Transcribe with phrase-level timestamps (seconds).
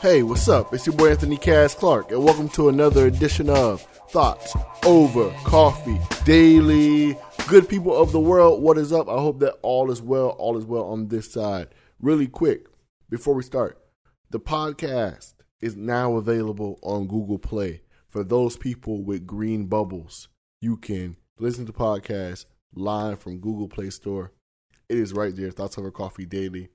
[0.00, 0.72] Hey, what's up?
[0.72, 6.00] It's your boy Anthony Cass Clark, and welcome to another edition of Thoughts Over Coffee
[6.24, 7.18] Daily.
[7.46, 9.08] Good people of the world, what is up?
[9.08, 11.68] I hope that all is well, all is well on this side.
[12.00, 12.68] Really quick,
[13.10, 13.78] before we start,
[14.30, 17.82] the podcast is now available on Google Play.
[18.08, 20.28] For those people with green bubbles,
[20.62, 24.32] you can listen to podcasts live from Google Play Store.
[24.88, 26.70] It is right there, Thoughts Over Coffee Daily.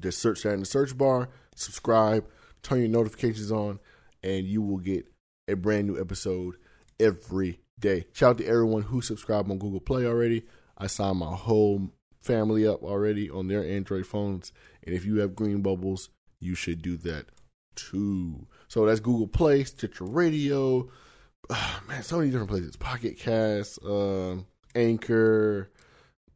[0.00, 2.26] Just search that in the search bar, subscribe,
[2.62, 3.78] turn your notifications on,
[4.22, 5.06] and you will get
[5.48, 6.56] a brand new episode
[6.98, 8.06] every day.
[8.12, 10.44] Shout out to everyone who subscribed on Google Play already.
[10.76, 11.90] I signed my whole
[12.22, 14.52] family up already on their Android phones.
[14.82, 16.08] And if you have green bubbles,
[16.40, 17.26] you should do that
[17.76, 18.46] too.
[18.68, 20.88] So that's Google Play, Stitcher Radio,
[21.50, 22.76] oh, man, so many different places.
[22.76, 25.70] Pocket Cast, um, Anchor,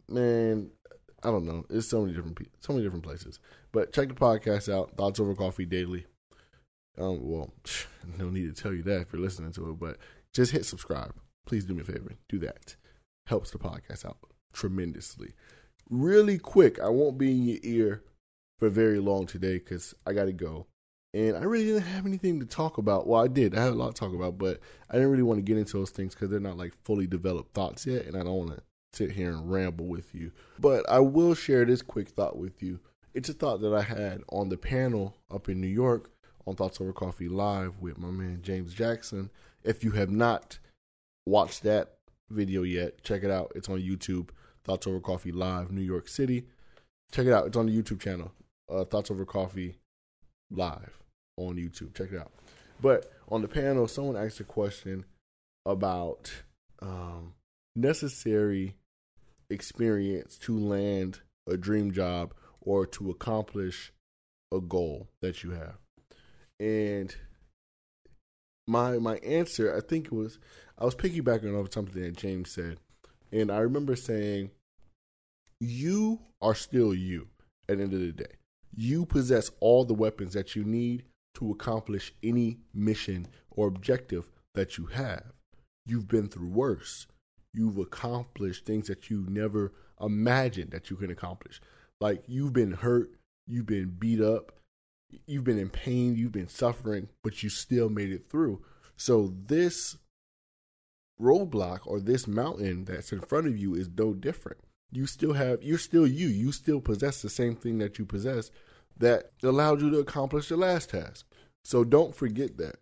[0.08, 0.70] man,
[1.22, 1.64] I don't know.
[1.70, 3.40] It's so many different so many different places.
[3.72, 4.96] But check the podcast out.
[4.96, 6.06] Thoughts over coffee daily.
[6.98, 7.52] Um, well,
[8.18, 9.98] no need to tell you that if you're listening to it, but
[10.32, 11.14] just hit subscribe.
[11.46, 12.12] Please do me a favor.
[12.28, 12.76] Do that.
[13.26, 14.18] Helps the podcast out
[14.52, 15.32] tremendously.
[15.90, 18.02] Really quick, I won't be in your ear
[18.58, 20.66] for very long today because I got to go.
[21.14, 23.06] And I really didn't have anything to talk about.
[23.06, 23.56] Well, I did.
[23.56, 25.78] I had a lot to talk about, but I didn't really want to get into
[25.78, 28.04] those things because they're not like fully developed thoughts yet.
[28.04, 30.32] And I don't want to sit here and ramble with you.
[30.58, 32.80] But I will share this quick thought with you.
[33.14, 36.10] It's a thought that I had on the panel up in New York
[36.46, 39.30] on Thoughts Over Coffee Live with my man James Jackson.
[39.64, 40.58] If you have not
[41.26, 41.94] watched that
[42.30, 43.52] video yet, check it out.
[43.54, 44.30] It's on YouTube.
[44.64, 46.46] Thoughts Over Coffee Live, New York City.
[47.12, 47.46] Check it out.
[47.46, 48.32] It's on the YouTube channel.
[48.70, 49.78] Uh, Thoughts Over Coffee
[50.50, 50.98] Live
[51.36, 51.94] on YouTube.
[51.94, 52.30] Check it out.
[52.80, 55.04] But on the panel, someone asked a question
[55.66, 56.32] about
[56.80, 57.27] um,
[57.80, 58.74] necessary
[59.50, 63.92] experience to land a dream job or to accomplish
[64.52, 65.78] a goal that you have.
[66.60, 67.14] And
[68.66, 70.38] my my answer, I think it was
[70.76, 72.78] I was piggybacking off something that James said.
[73.32, 74.50] And I remember saying,
[75.60, 77.28] You are still you
[77.68, 78.36] at the end of the day.
[78.74, 84.78] You possess all the weapons that you need to accomplish any mission or objective that
[84.78, 85.24] you have.
[85.86, 87.06] You've been through worse
[87.58, 91.60] you've accomplished things that you never imagined that you can accomplish.
[92.00, 93.10] Like you've been hurt,
[93.46, 94.52] you've been beat up,
[95.26, 98.62] you've been in pain, you've been suffering, but you still made it through.
[98.96, 99.96] So this
[101.20, 104.58] roadblock or this mountain that's in front of you is no different.
[104.92, 106.28] You still have you're still you.
[106.28, 108.52] You still possess the same thing that you possess
[108.96, 111.26] that allowed you to accomplish the last task.
[111.64, 112.76] So don't forget that.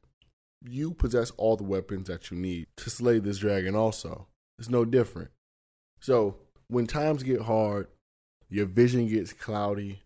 [0.62, 4.26] You possess all the weapons that you need to slay this dragon also.
[4.58, 5.30] It's no different.
[6.00, 6.36] So
[6.68, 7.88] when times get hard,
[8.48, 10.02] your vision gets cloudy,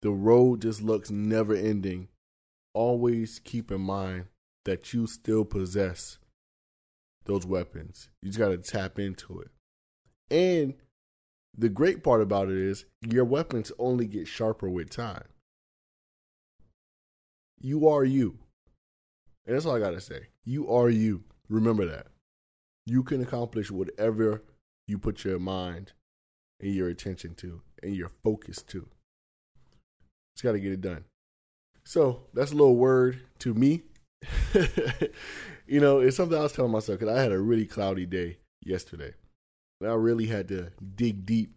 [0.00, 2.08] the road just looks never ending.
[2.74, 4.26] Always keep in mind
[4.64, 6.18] that you still possess
[7.24, 8.08] those weapons.
[8.20, 9.50] You just got to tap into it.
[10.30, 10.74] And
[11.56, 15.24] the great part about it is your weapons only get sharper with time.
[17.60, 18.38] You are you.
[19.46, 20.28] And that's all I got to say.
[20.44, 21.24] You are you.
[21.48, 22.06] Remember that
[22.86, 24.42] you can accomplish whatever
[24.88, 25.92] you put your mind
[26.60, 28.88] and your attention to and your focus to.
[30.36, 31.04] Just got to get it done.
[31.84, 33.82] So that's a little word to me.
[35.66, 38.38] you know, it's something I was telling myself because I had a really cloudy day
[38.64, 39.12] yesterday.
[39.80, 41.54] And I really had to dig deep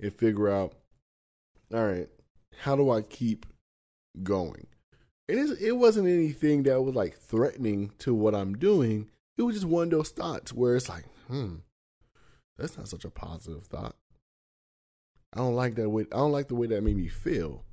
[0.00, 0.74] and figure out,
[1.74, 2.08] all right,
[2.60, 3.46] how do I keep
[4.22, 4.66] going?
[5.28, 9.66] And it wasn't anything that was like threatening to what I'm doing it was just
[9.66, 11.56] one of those thoughts where it's like, hmm,
[12.56, 13.96] that's not such a positive thought.
[15.32, 16.06] I don't like that way.
[16.12, 17.64] I don't like the way that made me feel.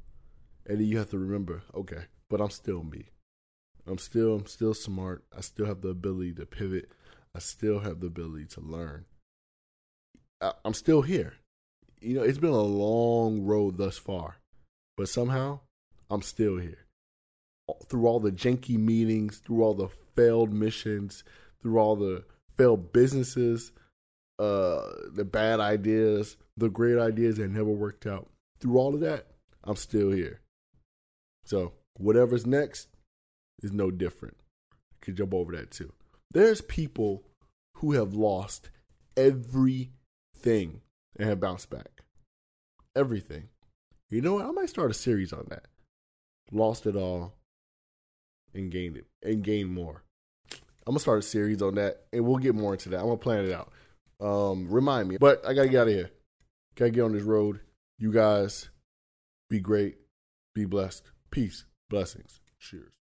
[0.65, 3.05] And then you have to remember, okay, but I'm still me.
[3.87, 5.23] I'm still, I'm still smart.
[5.35, 6.89] I still have the ability to pivot.
[7.35, 9.05] I still have the ability to learn.
[10.41, 11.33] I, I'm still here.
[11.99, 14.37] You know, it's been a long road thus far,
[14.97, 15.61] but somehow
[16.09, 16.79] I'm still here.
[17.87, 21.23] Through all the janky meetings, through all the failed missions,
[21.63, 22.23] through all the
[22.57, 23.71] failed businesses,
[24.37, 24.81] uh,
[25.13, 28.29] the bad ideas, the great ideas that never worked out.
[28.59, 29.27] Through all of that,
[29.63, 30.41] I'm still here.
[31.45, 32.89] So whatever's next
[33.61, 34.37] is no different.
[34.71, 35.91] I could jump over that too.
[36.31, 37.23] There's people
[37.77, 38.69] who have lost
[39.17, 40.81] everything
[41.17, 42.03] and have bounced back.
[42.95, 43.49] Everything.
[44.09, 44.45] You know what?
[44.45, 45.65] I might start a series on that.
[46.51, 47.33] Lost it all
[48.53, 50.03] and gained it and gained more.
[50.85, 52.99] I'm gonna start a series on that, and we'll get more into that.
[52.99, 53.71] I'm gonna plan it out.
[54.19, 56.11] Um, remind me, but I gotta get out of here.
[56.75, 57.59] Gotta get on this road.
[57.97, 58.69] You guys
[59.49, 59.97] be great.
[60.53, 61.03] Be blessed.
[61.31, 61.65] Peace.
[61.89, 62.41] Blessings.
[62.59, 62.91] Cheers.